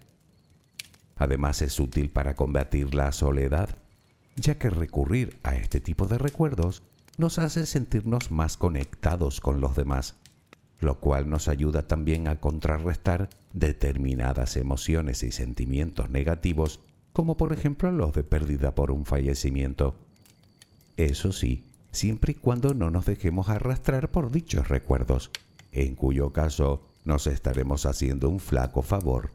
Además 1.15 1.61
es 1.61 1.79
útil 1.79 2.09
para 2.09 2.33
combatir 2.33 2.95
la 2.95 3.11
soledad 3.11 3.77
ya 4.35 4.57
que 4.57 4.71
recurrir 4.71 5.37
a 5.43 5.53
este 5.53 5.79
tipo 5.79 6.07
de 6.07 6.17
recuerdos 6.17 6.81
nos 7.17 7.37
hace 7.37 7.67
sentirnos 7.67 8.31
más 8.31 8.57
conectados 8.57 9.41
con 9.41 9.61
los 9.61 9.75
demás, 9.75 10.15
lo 10.79 10.99
cual 10.99 11.29
nos 11.29 11.47
ayuda 11.47 11.87
también 11.87 12.27
a 12.27 12.39
contrarrestar 12.39 13.29
determinadas 13.53 14.55
emociones 14.55 15.23
y 15.23 15.31
sentimientos 15.31 16.09
negativos, 16.09 16.79
como 17.13 17.37
por 17.37 17.53
ejemplo 17.53 17.91
los 17.91 18.13
de 18.13 18.23
pérdida 18.23 18.75
por 18.75 18.91
un 18.91 19.05
fallecimiento. 19.05 19.95
Eso 20.97 21.31
sí, 21.31 21.65
siempre 21.91 22.31
y 22.31 22.35
cuando 22.35 22.73
no 22.73 22.91
nos 22.91 23.05
dejemos 23.05 23.49
arrastrar 23.49 24.11
por 24.11 24.31
dichos 24.31 24.67
recuerdos, 24.69 25.31
en 25.71 25.95
cuyo 25.95 26.31
caso 26.31 26.87
nos 27.03 27.27
estaremos 27.27 27.85
haciendo 27.85 28.29
un 28.29 28.39
flaco 28.39 28.81
favor. 28.81 29.31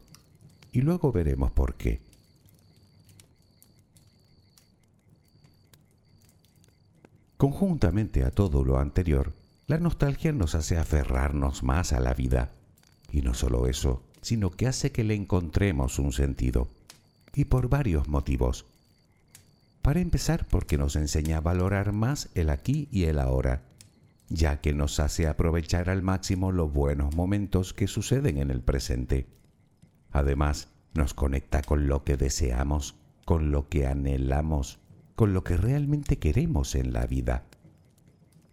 Y 0.71 0.81
luego 0.81 1.11
veremos 1.11 1.51
por 1.51 1.75
qué. 1.75 2.01
Conjuntamente 7.37 8.23
a 8.23 8.31
todo 8.31 8.63
lo 8.63 8.79
anterior, 8.79 9.33
la 9.67 9.79
nostalgia 9.79 10.31
nos 10.31 10.55
hace 10.55 10.77
aferrarnos 10.77 11.63
más 11.63 11.93
a 11.93 11.99
la 11.99 12.13
vida. 12.13 12.51
Y 13.11 13.21
no 13.21 13.33
solo 13.33 13.67
eso, 13.67 14.03
sino 14.21 14.51
que 14.51 14.67
hace 14.67 14.91
que 14.91 15.03
le 15.03 15.15
encontremos 15.15 15.99
un 15.99 16.11
sentido. 16.11 16.67
Y 17.33 17.45
por 17.45 17.69
varios 17.69 18.07
motivos. 18.07 18.65
Para 19.81 19.99
empezar, 19.99 20.47
porque 20.47 20.77
nos 20.77 20.95
enseña 20.95 21.37
a 21.37 21.41
valorar 21.41 21.91
más 21.91 22.29
el 22.33 22.49
aquí 22.49 22.87
y 22.91 23.03
el 23.03 23.19
ahora, 23.19 23.63
ya 24.29 24.61
que 24.61 24.73
nos 24.73 24.99
hace 24.99 25.27
aprovechar 25.27 25.89
al 25.89 26.01
máximo 26.01 26.51
los 26.51 26.71
buenos 26.73 27.15
momentos 27.15 27.73
que 27.73 27.87
suceden 27.87 28.37
en 28.37 28.51
el 28.51 28.61
presente. 28.61 29.27
Además, 30.11 30.69
nos 30.93 31.13
conecta 31.13 31.61
con 31.61 31.87
lo 31.87 32.03
que 32.03 32.17
deseamos, 32.17 32.95
con 33.25 33.51
lo 33.51 33.69
que 33.69 33.85
anhelamos 33.85 34.79
con 35.15 35.33
lo 35.33 35.43
que 35.43 35.57
realmente 35.57 36.17
queremos 36.19 36.75
en 36.75 36.93
la 36.93 37.07
vida. 37.07 37.45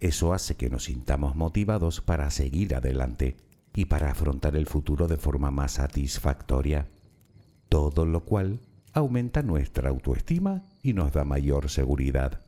Eso 0.03 0.33
hace 0.33 0.57
que 0.57 0.69
nos 0.69 0.87
sintamos 0.87 1.37
motivados 1.37 2.01
para 2.01 2.29
seguir 2.33 2.75
adelante 2.75 3.37
y 3.73 3.85
para 3.85 4.11
afrontar 4.11 4.57
el 4.57 4.67
futuro 4.67 5.07
de 5.07 5.17
forma 5.17 5.53
más 5.53 5.75
satisfactoria, 5.75 6.89
todo 7.69 8.05
lo 8.05 8.25
cual 8.25 8.59
aumenta 8.95 9.43
nuestra 9.43 9.91
autoestima 9.91 10.65
y 10.83 10.93
nos 10.93 11.13
da 11.13 11.23
mayor 11.23 11.71
seguridad. 11.71 12.41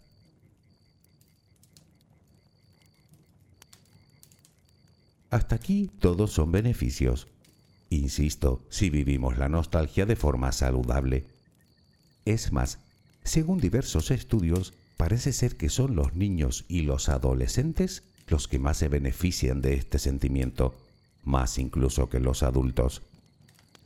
Hasta 5.30 5.54
aquí 5.54 5.88
todos 6.00 6.32
son 6.32 6.50
beneficios. 6.50 7.28
Insisto, 7.88 8.64
si 8.68 8.90
vivimos 8.90 9.38
la 9.38 9.48
nostalgia 9.48 10.06
de 10.06 10.16
forma 10.16 10.50
saludable. 10.50 11.24
Es 12.24 12.50
más, 12.50 12.80
según 13.22 13.60
diversos 13.60 14.10
estudios, 14.10 14.72
parece 14.96 15.32
ser 15.32 15.56
que 15.56 15.68
son 15.68 15.96
los 15.96 16.14
niños 16.14 16.64
y 16.68 16.82
los 16.82 17.08
adolescentes 17.08 18.04
los 18.26 18.48
que 18.48 18.58
más 18.58 18.78
se 18.78 18.88
benefician 18.88 19.60
de 19.60 19.74
este 19.74 19.98
sentimiento, 19.98 20.74
más 21.22 21.58
incluso 21.58 22.08
que 22.08 22.20
los 22.20 22.42
adultos. 22.42 23.02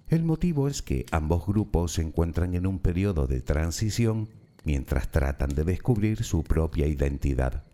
El 0.09 0.25
motivo 0.25 0.69
es 0.69 0.83
que 0.83 1.07
ambos 1.11 1.47
grupos 1.47 1.93
se 1.93 2.03
encuentran 2.03 2.55
en 2.55 2.67
un 2.67 2.79
periodo 2.79 3.27
de 3.27 3.41
transición 3.41 4.29
mientras 4.65 5.11
tratan 5.11 5.51
de 5.51 5.65
descubrir 5.65 6.25
su 6.25 6.45
propia 6.45 6.87
identidad. 6.87 7.65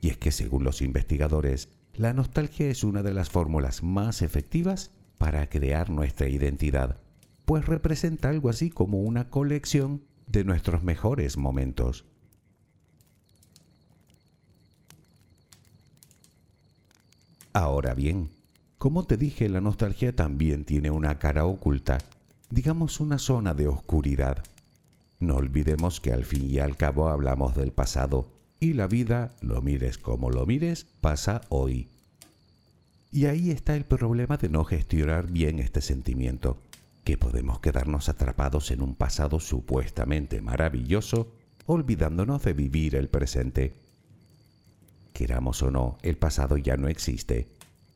Y 0.00 0.10
es 0.10 0.18
que 0.18 0.32
según 0.32 0.64
los 0.64 0.82
investigadores, 0.82 1.68
la 1.94 2.12
nostalgia 2.12 2.68
es 2.68 2.84
una 2.84 3.02
de 3.02 3.12
las 3.12 3.28
fórmulas 3.28 3.82
más 3.82 4.22
efectivas 4.22 4.90
para 5.18 5.48
crear 5.48 5.90
nuestra 5.90 6.28
identidad, 6.28 6.98
pues 7.44 7.66
representa 7.66 8.28
algo 8.28 8.48
así 8.48 8.70
como 8.70 9.00
una 9.00 9.28
colección 9.30 10.02
de 10.26 10.44
nuestros 10.44 10.82
mejores 10.82 11.36
momentos. 11.36 12.06
Ahora 17.52 17.94
bien, 17.94 18.30
como 18.78 19.04
te 19.04 19.16
dije, 19.16 19.48
la 19.48 19.60
nostalgia 19.60 20.16
también 20.16 20.64
tiene 20.64 20.90
una 20.90 21.18
cara 21.18 21.44
oculta, 21.44 21.98
digamos 22.50 22.98
una 22.98 23.18
zona 23.18 23.54
de 23.54 23.68
oscuridad. 23.68 24.42
No 25.20 25.36
olvidemos 25.36 26.00
que 26.00 26.12
al 26.12 26.24
fin 26.24 26.50
y 26.50 26.58
al 26.58 26.76
cabo 26.76 27.08
hablamos 27.08 27.54
del 27.54 27.72
pasado 27.72 28.28
y 28.58 28.72
la 28.72 28.86
vida, 28.86 29.32
lo 29.40 29.60
mires 29.60 29.98
como 29.98 30.30
lo 30.30 30.46
mires, 30.46 30.86
pasa 31.00 31.42
hoy. 31.48 31.88
Y 33.10 33.26
ahí 33.26 33.50
está 33.50 33.76
el 33.76 33.84
problema 33.84 34.38
de 34.38 34.48
no 34.48 34.64
gestionar 34.64 35.30
bien 35.30 35.58
este 35.58 35.82
sentimiento, 35.82 36.56
que 37.04 37.18
podemos 37.18 37.60
quedarnos 37.60 38.08
atrapados 38.08 38.70
en 38.70 38.80
un 38.80 38.94
pasado 38.94 39.40
supuestamente 39.40 40.40
maravilloso, 40.40 41.28
olvidándonos 41.66 42.42
de 42.44 42.52
vivir 42.54 42.96
el 42.96 43.08
presente. 43.08 43.74
Queramos 45.12 45.62
o 45.62 45.70
no, 45.70 45.98
el 46.02 46.16
pasado 46.16 46.56
ya 46.56 46.76
no 46.76 46.88
existe 46.88 47.48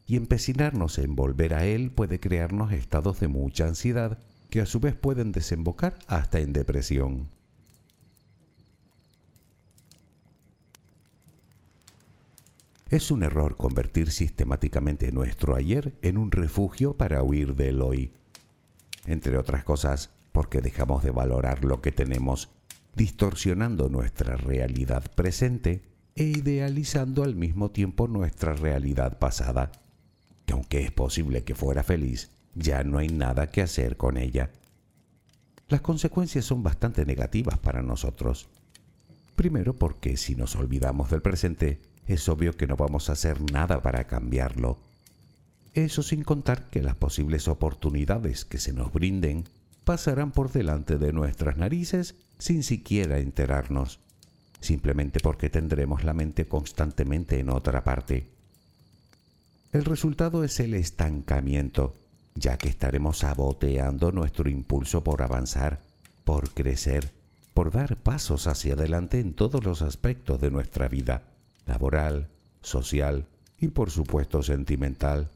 y 0.07 0.17
empecinarnos 0.17 0.99
en 0.99 1.17
volver 1.17 1.55
a 1.55 1.67
él 1.67 1.91
puede 1.91 2.21
crearnos 2.21 2.73
estados 2.73 3.21
de 3.21 3.29
mucha 3.29 3.67
ansiedad 3.67 4.19
que 4.51 4.61
a 4.61 4.67
su 4.67 4.79
vez 4.79 4.95
pueden 4.95 5.33
desembocar 5.33 5.99
hasta 6.07 6.39
en 6.39 6.53
depresión. 6.53 7.29
Es 12.89 13.11
un 13.11 13.25
error 13.25 13.57
convertir 13.57 14.13
sistemáticamente 14.13 15.11
nuestro 15.11 15.57
ayer 15.57 15.95
en 16.03 16.17
un 16.17 16.31
refugio 16.31 16.97
para 16.97 17.21
huir 17.25 17.57
del 17.57 17.83
hoy. 17.83 18.13
Entre 19.07 19.37
otras 19.37 19.65
cosas, 19.65 20.11
porque 20.31 20.61
dejamos 20.61 21.03
de 21.03 21.11
valorar 21.11 21.65
lo 21.65 21.81
que 21.81 21.91
tenemos, 21.91 22.49
distorsionando 22.95 23.89
nuestra 23.89 24.37
realidad 24.37 25.11
presente 25.17 25.83
e 26.17 26.25
idealizando 26.25 27.23
al 27.23 27.37
mismo 27.37 27.71
tiempo 27.71 28.09
nuestra 28.09 28.55
realidad 28.55 29.19
pasada 29.19 29.71
que 30.47 30.53
aunque 30.53 30.81
es 30.81 30.93
posible 30.93 31.45
que 31.45 31.55
fuera 31.55 31.83
feliz, 31.83 32.31
ya 32.55 32.85
no 32.85 32.99
hay 32.99 33.09
nada 33.09 33.51
que 33.51 33.61
hacer 33.61 33.97
con 33.97 34.17
ella. 34.17 34.51
Las 35.69 35.81
consecuencias 35.81 36.45
son 36.45 36.63
bastante 36.63 37.05
negativas 37.05 37.59
para 37.59 37.83
nosotros. 37.83 38.49
Primero 39.35 39.75
porque 39.75 40.17
si 40.17 40.37
nos 40.37 40.55
olvidamos 40.55 41.11
del 41.11 41.21
presente, 41.21 41.81
es 42.07 42.29
obvio 42.29 42.57
que 42.57 42.69
no 42.69 42.77
vamos 42.77 43.11
a 43.11 43.15
hacer 43.15 43.41
nada 43.53 43.83
para 43.83 44.05
cambiarlo. 44.05 44.79
Eso 45.75 46.03
sin 46.03 46.23
contar 46.23 46.71
que 46.71 46.81
las 46.81 46.95
posibles 46.95 47.49
oportunidades 47.49 48.45
que 48.45 48.59
se 48.59 48.73
nos 48.73 48.93
brinden 48.93 49.45
pasarán 49.85 50.31
por 50.31 50.53
delante 50.53 50.97
de 50.97 51.13
nuestras 51.13 51.59
narices 51.59 52.15
sin 52.39 52.63
siquiera 52.63 53.19
enterarnos, 53.19 53.99
simplemente 54.61 55.21
porque 55.21 55.51
tendremos 55.51 56.05
la 56.05 56.15
mente 56.15 56.47
constantemente 56.47 57.39
en 57.39 57.51
otra 57.51 57.85
parte. 57.85 58.27
El 59.73 59.85
resultado 59.85 60.45
es 60.45 60.61
el 60.61 60.75
estancamiento, 60.75 61.95
ya 62.35 62.57
que 62.57 62.69
estaremos 62.69 63.19
saboteando 63.19 64.13
nuestro 64.13 64.49
impulso 64.49 65.03
por 65.05 65.23
avanzar, 65.23 65.81
por 66.25 66.51
crecer, 66.51 67.11
por 67.55 67.71
dar 67.71 67.97
pasos 67.97 68.47
hacia 68.47 68.75
adelante 68.75 69.21
en 69.21 69.33
todos 69.33 69.65
los 69.65 69.83
aspectos 69.83 70.41
de 70.41 70.51
nuestra 70.51 70.89
vida, 70.89 71.23
laboral, 71.67 72.29
social 72.63 73.27
y 73.59 73.69
por 73.69 73.91
supuesto 73.91 74.43
sentimental. 74.43 75.31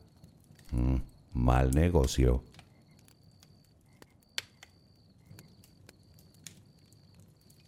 Mm, 0.72 0.96
mal 1.32 1.70
negocio. 1.70 2.42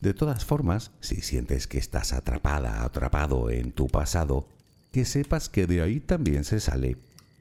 De 0.03 0.15
todas 0.15 0.45
formas, 0.45 0.91
si 0.99 1.21
sientes 1.21 1.69
que 1.69 1.79
estás 1.79 2.13
atrapada, 2.13 2.83
atrapado 2.83 3.51
en 3.51 3.71
tu 3.71 3.87
pasado, 3.87 4.49
que 4.91 5.05
sepas 5.05 5.49
que 5.49 5.69
de 5.69 5.81
ahí 5.81 6.01
también 6.01 6.43
se 6.43 6.59
sale, 6.59 6.97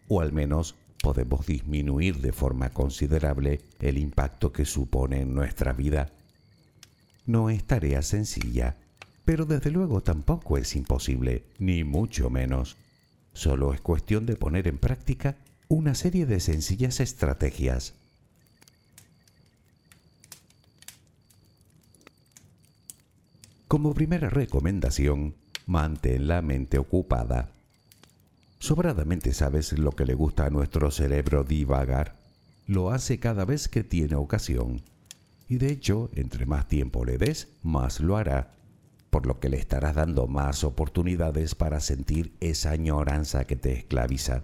o 0.07 0.21
al 0.21 0.31
menos 0.31 0.75
podemos 1.01 1.47
disminuir 1.47 2.21
de 2.21 2.31
forma 2.31 2.69
considerable 2.69 3.61
el 3.79 3.97
impacto 3.97 4.53
que 4.53 4.65
supone 4.65 5.21
en 5.21 5.33
nuestra 5.33 5.73
vida. 5.73 6.11
No 7.25 7.49
es 7.49 7.63
tarea 7.63 8.03
sencilla, 8.03 8.77
pero 9.25 9.45
desde 9.45 9.71
luego 9.71 10.03
tampoco 10.03 10.59
es 10.59 10.75
imposible, 10.75 11.45
ni 11.57 11.83
mucho 11.83 12.29
menos. 12.29 12.77
Solo 13.33 13.73
es 13.73 13.81
cuestión 13.81 14.27
de 14.27 14.35
poner 14.35 14.67
en 14.67 14.77
práctica 14.77 15.35
una 15.67 15.95
serie 15.95 16.27
de 16.27 16.39
sencillas 16.39 16.99
estrategias. 16.99 17.95
Como 23.71 23.93
primera 23.93 24.27
recomendación, 24.27 25.35
mantén 25.65 26.27
la 26.27 26.41
mente 26.41 26.77
ocupada. 26.77 27.55
Sobradamente 28.59 29.31
sabes 29.31 29.71
lo 29.79 29.91
que 29.93 30.05
le 30.05 30.13
gusta 30.13 30.45
a 30.45 30.49
nuestro 30.49 30.91
cerebro 30.91 31.45
divagar. 31.45 32.17
Lo 32.67 32.91
hace 32.91 33.21
cada 33.21 33.45
vez 33.45 33.69
que 33.69 33.85
tiene 33.85 34.15
ocasión. 34.15 34.81
Y 35.47 35.55
de 35.55 35.71
hecho, 35.71 36.09
entre 36.15 36.45
más 36.45 36.67
tiempo 36.67 37.05
le 37.05 37.17
des, 37.17 37.47
más 37.63 38.01
lo 38.01 38.17
hará, 38.17 38.51
por 39.09 39.25
lo 39.25 39.39
que 39.39 39.47
le 39.47 39.59
estarás 39.59 39.95
dando 39.95 40.27
más 40.27 40.65
oportunidades 40.65 41.55
para 41.55 41.79
sentir 41.79 42.33
esa 42.41 42.71
añoranza 42.71 43.45
que 43.45 43.55
te 43.55 43.71
esclaviza. 43.71 44.43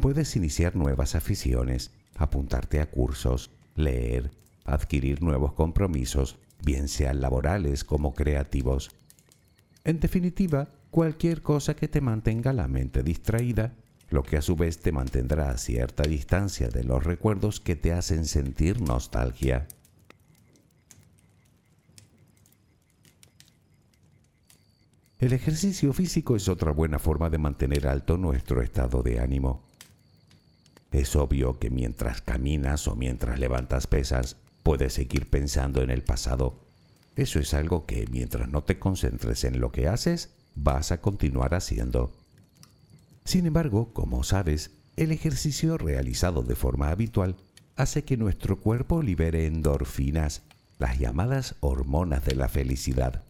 Puedes 0.00 0.34
iniciar 0.34 0.74
nuevas 0.74 1.14
aficiones, 1.14 1.92
apuntarte 2.16 2.80
a 2.80 2.90
cursos, 2.90 3.52
leer, 3.76 4.32
adquirir 4.64 5.22
nuevos 5.22 5.52
compromisos, 5.52 6.38
bien 6.64 6.88
sean 6.88 7.20
laborales 7.20 7.84
como 7.84 8.14
creativos, 8.14 8.90
en 9.84 10.00
definitiva, 10.00 10.68
cualquier 10.90 11.42
cosa 11.42 11.76
que 11.76 11.88
te 11.88 12.00
mantenga 12.00 12.54
la 12.54 12.68
mente 12.68 13.02
distraída, 13.02 13.74
lo 14.08 14.22
que 14.22 14.38
a 14.38 14.42
su 14.42 14.56
vez 14.56 14.78
te 14.78 14.92
mantendrá 14.92 15.50
a 15.50 15.58
cierta 15.58 16.04
distancia 16.04 16.68
de 16.68 16.84
los 16.84 17.04
recuerdos 17.04 17.60
que 17.60 17.76
te 17.76 17.92
hacen 17.92 18.24
sentir 18.24 18.80
nostalgia. 18.80 19.68
El 25.18 25.34
ejercicio 25.34 25.92
físico 25.92 26.34
es 26.34 26.48
otra 26.48 26.72
buena 26.72 26.98
forma 26.98 27.28
de 27.28 27.38
mantener 27.38 27.86
alto 27.86 28.16
nuestro 28.16 28.62
estado 28.62 29.02
de 29.02 29.20
ánimo. 29.20 29.62
Es 30.92 31.14
obvio 31.14 31.58
que 31.58 31.70
mientras 31.70 32.22
caminas 32.22 32.88
o 32.88 32.96
mientras 32.96 33.38
levantas 33.38 33.86
pesas, 33.86 34.36
puedes 34.64 34.94
seguir 34.94 35.30
pensando 35.30 35.80
en 35.80 35.90
el 35.90 36.02
pasado 36.02 36.64
eso 37.16 37.38
es 37.38 37.54
algo 37.54 37.86
que 37.86 38.06
mientras 38.10 38.48
no 38.48 38.64
te 38.64 38.78
concentres 38.78 39.44
en 39.44 39.60
lo 39.60 39.70
que 39.70 39.86
haces, 39.86 40.30
vas 40.56 40.90
a 40.90 41.00
continuar 41.00 41.54
haciendo. 41.54 42.12
Sin 43.24 43.46
embargo, 43.46 43.92
como 43.92 44.24
sabes, 44.24 44.72
el 44.96 45.12
ejercicio 45.12 45.78
realizado 45.78 46.42
de 46.42 46.56
forma 46.56 46.90
habitual 46.90 47.36
hace 47.76 48.04
que 48.04 48.16
nuestro 48.16 48.58
cuerpo 48.58 49.00
libere 49.00 49.46
endorfinas, 49.46 50.42
las 50.78 50.98
llamadas 50.98 51.54
hormonas 51.60 52.24
de 52.24 52.34
la 52.34 52.48
felicidad. 52.48 53.22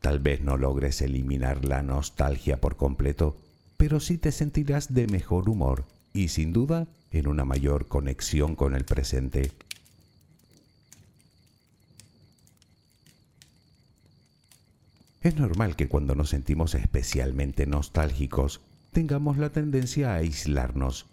Tal 0.00 0.18
vez 0.18 0.42
no 0.42 0.58
logres 0.58 1.00
eliminar 1.00 1.64
la 1.64 1.82
nostalgia 1.82 2.60
por 2.60 2.76
completo, 2.76 3.36
pero 3.78 3.98
sí 3.98 4.18
te 4.18 4.30
sentirás 4.30 4.92
de 4.92 5.06
mejor 5.06 5.48
humor 5.48 5.86
y 6.12 6.28
sin 6.28 6.52
duda 6.52 6.86
en 7.10 7.28
una 7.28 7.46
mayor 7.46 7.88
conexión 7.88 8.54
con 8.54 8.74
el 8.74 8.84
presente. 8.84 9.52
Es 15.24 15.38
normal 15.38 15.74
que 15.74 15.88
cuando 15.88 16.14
nos 16.14 16.28
sentimos 16.28 16.74
especialmente 16.74 17.64
nostálgicos 17.64 18.60
tengamos 18.92 19.38
la 19.38 19.48
tendencia 19.48 20.10
a 20.10 20.16
aislarnos, 20.16 21.06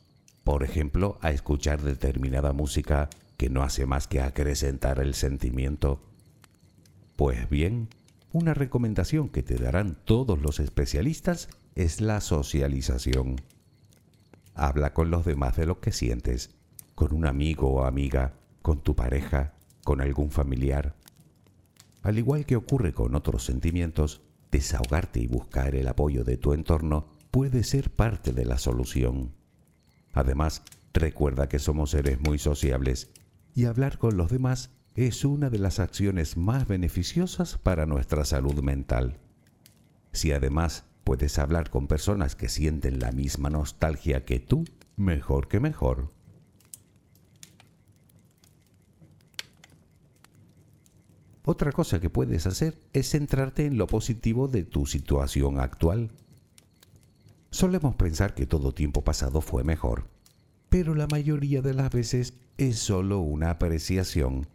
por 0.43 0.63
ejemplo, 0.63 1.17
a 1.21 1.32
escuchar 1.32 1.82
determinada 1.82 2.52
música 2.52 3.10
que 3.38 3.50
no 3.50 3.63
hace 3.63 3.86
más 3.86 4.10
que 4.10 4.19
acrecentar 4.19 5.00
el 5.00 5.13
sentimiento. 5.13 6.02
Pues 7.15 7.50
bien, 7.50 7.88
una 8.34 8.54
recomendación 8.54 9.30
que 9.30 9.43
te 9.43 9.56
darán 9.56 9.97
todos 10.04 10.41
los 10.41 10.60
especialistas 10.60 11.47
es 11.76 12.02
la 12.02 12.19
socialización. 12.19 13.38
Habla 14.56 14.93
con 14.93 15.10
los 15.10 15.24
demás 15.24 15.56
de 15.56 15.67
lo 15.67 15.80
que 15.80 15.93
sientes, 15.93 16.50
con 16.95 17.13
un 17.13 17.26
amigo 17.26 17.69
o 17.69 17.86
amiga, 17.86 18.34
con 18.62 18.82
tu 18.82 18.93
pareja, 18.93 19.54
con 19.86 20.02
algún 20.02 20.32
familiar. 20.32 20.95
Al 22.02 22.18
igual 22.18 22.46
que 22.46 22.56
ocurre 22.56 22.94
con 22.94 23.16
otros 23.16 23.46
sentimientos, 23.46 24.22
desahogarte 24.52 25.20
y 25.20 25.28
buscar 25.28 25.76
el 25.76 25.88
apoyo 25.88 26.24
de 26.24 26.38
tu 26.38 26.54
entorno 26.54 27.08
puede 27.32 27.64
ser 27.64 27.90
parte 27.90 28.32
de 28.34 28.46
la 28.46 28.58
solución. 28.58 29.34
Además, 30.14 30.64
Recuerda 30.94 31.48
que 31.48 31.60
somos 31.60 31.92
seres 31.92 32.20
muy 32.20 32.38
sociables 32.38 33.12
y 33.56 33.66
hablar 33.66 33.98
con 33.98 34.18
los 34.18 34.30
demás 34.30 34.72
es 34.96 35.24
una 35.24 35.50
de 35.50 35.60
las 35.60 35.80
acciones 35.80 36.36
más 36.36 36.68
beneficiosas 36.68 37.58
para 37.58 37.86
nuestra 37.86 38.26
salud 38.26 38.62
mental. 38.62 39.20
Si 40.12 40.34
además 40.34 40.84
puedes 41.06 41.40
hablar 41.40 41.70
con 41.70 41.88
personas 41.88 42.36
que 42.36 42.50
sienten 42.50 43.00
la 43.00 43.14
misma 43.14 43.50
nostalgia 43.50 44.26
que 44.26 44.40
tú, 44.40 44.66
mejor 44.98 45.48
que 45.48 45.62
mejor. 45.62 46.12
Otra 51.43 51.71
cosa 51.71 51.99
que 51.99 52.10
puedes 52.10 52.45
hacer 52.45 52.77
es 52.93 53.10
centrarte 53.10 53.65
en 53.65 53.77
lo 53.77 53.88
positivo 53.88 54.47
de 54.47 54.63
tu 54.63 54.86
situación 54.86 55.60
actual. 55.60 56.12
Solemos 57.49 57.95
pensar 57.95 58.36
que 58.36 58.45
todo 58.45 58.73
tiempo 58.73 59.04
pasado 59.04 59.41
fue 59.41 59.63
mejor, 59.63 60.08
pero 60.69 60.93
la 60.93 61.08
mayoría 61.08 61.62
de 61.62 61.73
las 61.73 61.91
veces 61.91 62.34
es 62.58 62.77
solo 62.77 63.19
una 63.19 63.49
apreciación, 63.49 64.47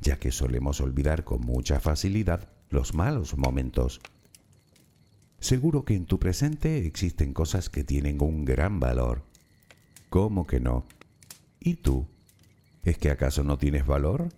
ya 0.00 0.18
que 0.18 0.32
solemos 0.32 0.80
olvidar 0.80 1.24
con 1.24 1.40
mucha 1.40 1.78
facilidad 1.78 2.48
los 2.68 2.94
malos 2.94 3.36
momentos. 3.38 4.00
Seguro 5.38 5.84
que 5.84 5.94
en 5.94 6.06
tu 6.06 6.18
presente 6.18 6.84
existen 6.84 7.32
cosas 7.32 7.70
que 7.70 7.84
tienen 7.84 8.20
un 8.20 8.44
gran 8.44 8.80
valor. 8.80 9.22
¿Cómo 10.10 10.46
que 10.46 10.58
no? 10.58 10.84
¿Y 11.60 11.74
tú? 11.74 12.06
¿Es 12.82 12.98
que 12.98 13.10
acaso 13.10 13.44
no 13.44 13.56
tienes 13.56 13.86
valor? 13.86 14.28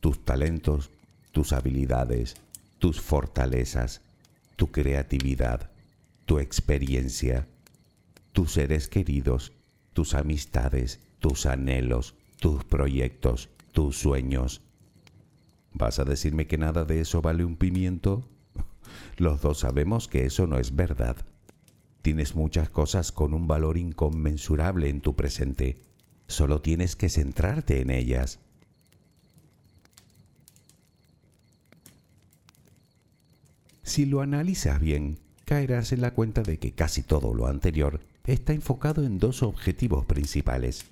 Tus 0.00 0.24
talentos, 0.24 0.90
tus 1.32 1.52
habilidades, 1.52 2.36
tus 2.78 3.00
fortalezas, 3.00 4.02
tu 4.56 4.70
creatividad, 4.70 5.70
tu 6.24 6.38
experiencia, 6.38 7.46
tus 8.32 8.52
seres 8.52 8.88
queridos, 8.88 9.52
tus 9.92 10.14
amistades, 10.14 11.00
tus 11.20 11.46
anhelos, 11.46 12.14
tus 12.38 12.64
proyectos, 12.64 13.48
tus 13.72 13.98
sueños. 13.98 14.62
¿Vas 15.72 15.98
a 15.98 16.04
decirme 16.04 16.46
que 16.46 16.58
nada 16.58 16.84
de 16.84 17.00
eso 17.00 17.22
vale 17.22 17.44
un 17.44 17.56
pimiento? 17.56 18.28
Los 19.16 19.40
dos 19.40 19.60
sabemos 19.60 20.08
que 20.08 20.26
eso 20.26 20.46
no 20.46 20.58
es 20.58 20.74
verdad. 20.74 21.16
Tienes 22.02 22.34
muchas 22.34 22.70
cosas 22.70 23.12
con 23.12 23.34
un 23.34 23.46
valor 23.46 23.76
inconmensurable 23.76 24.88
en 24.88 25.00
tu 25.00 25.16
presente. 25.16 25.82
Solo 26.28 26.60
tienes 26.60 26.96
que 26.96 27.08
centrarte 27.08 27.80
en 27.80 27.90
ellas. 27.90 28.38
Si 33.86 34.04
lo 34.04 34.20
analizas 34.20 34.80
bien, 34.80 35.20
caerás 35.44 35.92
en 35.92 36.00
la 36.00 36.12
cuenta 36.12 36.42
de 36.42 36.58
que 36.58 36.72
casi 36.72 37.04
todo 37.04 37.32
lo 37.32 37.46
anterior 37.46 38.00
está 38.24 38.52
enfocado 38.52 39.04
en 39.04 39.20
dos 39.20 39.44
objetivos 39.44 40.04
principales. 40.04 40.86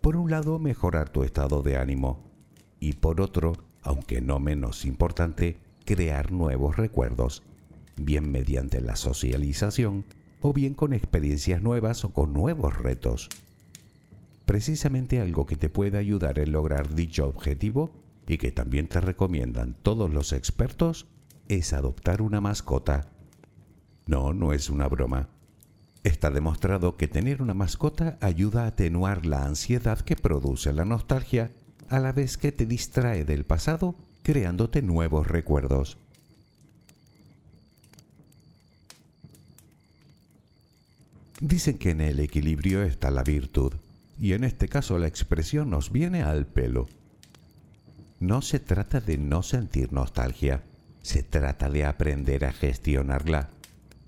Por 0.00 0.16
un 0.16 0.30
lado, 0.30 0.58
mejorar 0.58 1.10
tu 1.10 1.24
estado 1.24 1.62
de 1.62 1.76
ánimo 1.76 2.24
y 2.80 2.94
por 2.94 3.20
otro, 3.20 3.52
aunque 3.82 4.22
no 4.22 4.40
menos 4.40 4.86
importante, 4.86 5.58
crear 5.84 6.32
nuevos 6.32 6.78
recuerdos, 6.78 7.42
bien 7.98 8.32
mediante 8.32 8.80
la 8.80 8.96
socialización 8.96 10.06
o 10.40 10.54
bien 10.54 10.72
con 10.72 10.94
experiencias 10.94 11.60
nuevas 11.60 12.06
o 12.06 12.14
con 12.14 12.32
nuevos 12.32 12.78
retos. 12.78 13.28
Precisamente 14.46 15.20
algo 15.20 15.44
que 15.44 15.56
te 15.56 15.68
puede 15.68 15.98
ayudar 15.98 16.38
en 16.38 16.52
lograr 16.52 16.94
dicho 16.94 17.28
objetivo 17.28 17.90
y 18.26 18.38
que 18.38 18.52
también 18.52 18.88
te 18.88 19.02
recomiendan 19.02 19.76
todos 19.82 20.10
los 20.10 20.32
expertos 20.32 21.06
es 21.50 21.72
adoptar 21.72 22.22
una 22.22 22.40
mascota. 22.40 23.08
No, 24.06 24.32
no 24.32 24.52
es 24.52 24.70
una 24.70 24.86
broma. 24.86 25.28
Está 26.04 26.30
demostrado 26.30 26.96
que 26.96 27.08
tener 27.08 27.42
una 27.42 27.54
mascota 27.54 28.16
ayuda 28.20 28.64
a 28.64 28.68
atenuar 28.68 29.26
la 29.26 29.44
ansiedad 29.44 30.00
que 30.00 30.16
produce 30.16 30.72
la 30.72 30.84
nostalgia 30.84 31.50
a 31.88 31.98
la 31.98 32.12
vez 32.12 32.38
que 32.38 32.52
te 32.52 32.66
distrae 32.66 33.24
del 33.24 33.44
pasado 33.44 33.96
creándote 34.22 34.80
nuevos 34.80 35.26
recuerdos. 35.26 35.98
Dicen 41.40 41.78
que 41.78 41.90
en 41.90 42.00
el 42.00 42.20
equilibrio 42.20 42.82
está 42.82 43.10
la 43.10 43.24
virtud, 43.24 43.72
y 44.20 44.34
en 44.34 44.44
este 44.44 44.68
caso 44.68 44.98
la 44.98 45.08
expresión 45.08 45.70
nos 45.70 45.90
viene 45.90 46.22
al 46.22 46.46
pelo. 46.46 46.86
No 48.20 48.42
se 48.42 48.60
trata 48.60 49.00
de 49.00 49.16
no 49.16 49.42
sentir 49.42 49.92
nostalgia, 49.92 50.62
se 51.02 51.22
trata 51.22 51.70
de 51.70 51.84
aprender 51.84 52.44
a 52.44 52.52
gestionarla, 52.52 53.50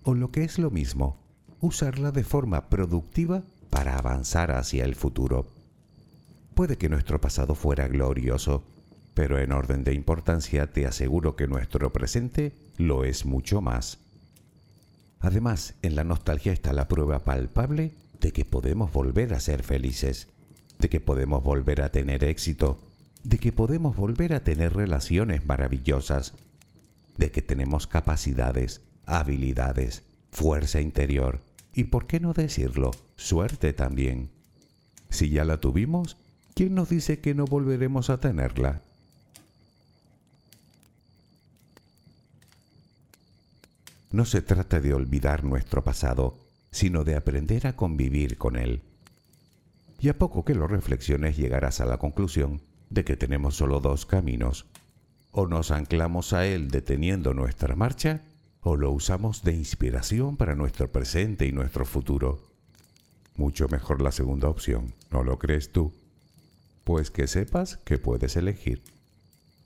o 0.03 0.15
lo 0.15 0.31
que 0.31 0.45
es 0.45 0.59
lo 0.59 0.71
mismo, 0.71 1.17
usarla 1.61 2.11
de 2.11 2.25
forma 2.25 2.69
productiva 2.69 3.43
para 3.71 3.97
avanzar 3.97 4.51
hacia 4.51 4.85
el 4.85 4.95
futuro. 4.95 5.47
Puede 6.55 6.77
que 6.77 6.89
nuestro 6.89 7.21
pasado 7.21 7.55
fuera 7.55 7.89
glorioso, 7.89 8.65
pero 9.15 9.39
en 9.39 9.53
orden 9.53 9.85
de 9.85 9.95
importancia 9.95 10.71
te 10.73 10.87
aseguro 10.87 11.37
que 11.37 11.47
nuestro 11.47 11.93
presente 11.93 12.53
lo 12.77 13.05
es 13.05 13.25
mucho 13.25 13.61
más. 13.61 13.99
Además, 15.21 15.75
en 15.83 15.95
la 15.95 16.05
nostalgia 16.05 16.53
está 16.53 16.73
la 16.73 16.89
prueba 16.89 17.21
palpable 17.21 17.93
de 18.21 18.33
que 18.33 18.45
podemos 18.45 18.93
volver 18.93 19.35
a 19.35 19.41
ser 19.41 19.63
felices, 19.63 20.29
de 20.79 20.89
que 20.89 21.01
podemos 21.01 21.43
volver 21.43 21.81
a 21.83 21.91
tener 21.91 22.25
éxito, 22.25 22.79
de 23.23 23.39
que 23.39 23.53
podemos 23.53 23.97
volver 23.97 24.35
a 24.35 24.43
tener 24.43 24.75
relaciones 24.75 25.47
maravillosas, 25.47 26.35
de 27.17 27.31
que 27.31 27.43
tenemos 27.43 27.87
capacidades, 27.87 28.83
habilidades, 29.07 30.03
fuerza 30.31 30.81
interior 30.81 31.41
y, 31.75 31.85
por 31.85 32.07
qué 32.07 32.21
no 32.21 32.33
decirlo, 32.33 32.91
suerte 33.17 33.73
también. 33.73 34.31
Si 35.11 35.31
ya 35.31 35.45
la 35.45 35.61
tuvimos, 35.61 36.17
¿quién 36.55 36.75
nos 36.75 36.89
dice 36.89 37.21
que 37.21 37.35
no 37.35 37.45
volveremos 37.45 38.11
a 38.11 38.21
tenerla? 38.21 38.83
No 44.11 44.27
se 44.27 44.43
trata 44.43 44.81
de 44.81 44.93
olvidar 44.93 45.43
nuestro 45.45 45.83
pasado, 45.85 46.39
sino 46.71 47.05
de 47.05 47.17
aprender 47.17 47.67
a 47.67 47.77
convivir 47.77 48.37
con 48.37 48.57
él. 48.57 48.83
Y 50.01 50.09
a 50.09 50.19
poco 50.19 50.45
que 50.45 50.55
lo 50.55 50.67
reflexiones 50.67 51.37
llegarás 51.37 51.81
a 51.81 51.87
la 51.87 51.99
conclusión 51.99 52.61
de 52.91 53.05
que 53.05 53.17
tenemos 53.17 53.57
solo 53.57 53.81
dos 53.81 54.05
caminos, 54.05 54.67
o 55.33 55.47
nos 55.47 55.71
anclamos 55.71 56.33
a 56.33 56.47
él 56.47 56.71
deteniendo 56.71 57.35
nuestra 57.35 57.75
marcha, 57.75 58.23
o 58.61 58.77
lo 58.77 58.93
usamos 58.93 59.43
de 59.43 59.55
inspiración 59.55 60.37
para 60.37 60.55
nuestro 60.55 60.93
presente 60.93 61.47
y 61.47 61.53
nuestro 61.53 61.85
futuro. 61.85 62.41
Mucho 63.35 63.67
mejor 63.69 64.03
la 64.03 64.13
segunda 64.13 64.49
opción, 64.49 64.95
¿no 65.11 65.25
lo 65.25 65.39
crees 65.39 65.73
tú? 65.73 65.93
Pues 66.85 67.11
que 67.11 67.27
sepas 67.27 67.79
que 67.79 67.99
puedes 67.99 68.37
elegir. 68.37 68.83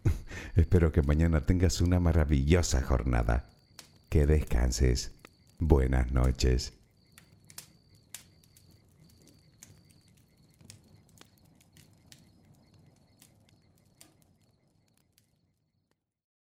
Espero 0.54 0.92
que 0.92 1.02
mañana 1.02 1.44
tengas 1.44 1.80
una 1.80 2.00
maravillosa 2.00 2.80
jornada. 2.82 3.50
Que 4.08 4.26
descanses. 4.26 5.12
Buenas 5.58 6.12
noches. 6.12 6.74